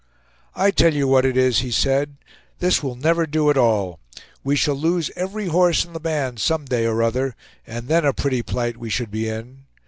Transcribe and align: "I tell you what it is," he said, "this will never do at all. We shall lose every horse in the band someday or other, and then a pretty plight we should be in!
"I 0.55 0.71
tell 0.71 0.95
you 0.95 1.07
what 1.07 1.27
it 1.27 1.37
is," 1.37 1.59
he 1.59 1.69
said, 1.69 2.17
"this 2.57 2.81
will 2.81 2.95
never 2.95 3.27
do 3.27 3.51
at 3.51 3.55
all. 3.57 3.99
We 4.43 4.55
shall 4.55 4.73
lose 4.73 5.11
every 5.15 5.45
horse 5.45 5.85
in 5.85 5.93
the 5.93 5.99
band 5.99 6.39
someday 6.39 6.87
or 6.87 7.03
other, 7.03 7.35
and 7.67 7.87
then 7.87 8.03
a 8.03 8.11
pretty 8.11 8.41
plight 8.41 8.77
we 8.77 8.89
should 8.89 9.11
be 9.11 9.29
in! 9.29 9.65